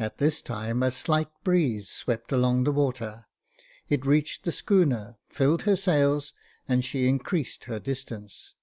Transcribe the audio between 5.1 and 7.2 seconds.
filled her sails, and she